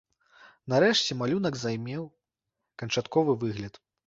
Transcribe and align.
Нарэшце 0.71 1.17
малюнак 1.19 1.53
займеў 1.65 2.09
канчатковы 2.85 3.39
выгляд. 3.47 3.73